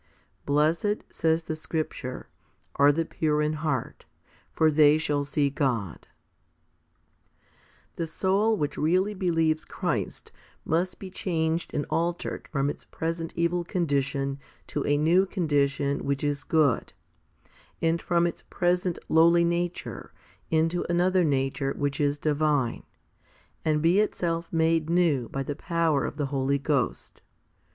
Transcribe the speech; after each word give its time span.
Blessed, 0.47 1.03
says 1.11 1.43
the 1.43 1.55
scripture, 1.55 2.27
are 2.77 2.91
the 2.91 3.05
pure 3.05 3.39
in 3.39 3.53
heart, 3.53 4.05
for 4.51 4.71
they 4.71 4.97
shall 4.97 5.23
see 5.23 5.51
God* 5.51 6.07
5. 7.43 7.49
The 7.97 8.07
soul 8.07 8.57
which 8.57 8.79
really 8.79 9.13
believes 9.13 9.63
Christ 9.63 10.31
must 10.65 10.97
be 10.97 11.11
changed 11.11 11.71
and 11.75 11.85
altered 11.91 12.47
from 12.47 12.67
its 12.67 12.83
present 12.83 13.31
evil 13.35 13.63
condition 13.63 14.39
to 14.65 14.83
a 14.87 14.97
new 14.97 15.27
con 15.27 15.47
dition 15.47 16.01
which 16.01 16.23
is 16.23 16.43
good, 16.43 16.93
and 17.79 18.01
from 18.01 18.25
its 18.25 18.41
present 18.49 18.97
lowly 19.07 19.43
nature 19.45 20.13
into 20.49 20.83
another 20.89 21.23
nature 21.23 21.73
which 21.77 22.01
is 22.01 22.17
divine, 22.17 22.81
and 23.63 23.83
be 23.83 23.99
itself 23.99 24.51
made 24.51 24.89
new 24.89 25.29
by 25.29 25.43
the 25.43 25.55
power 25.55 26.05
of 26.05 26.17
the 26.17 26.25
Holy 26.33 26.57
Ghost. 26.57 27.21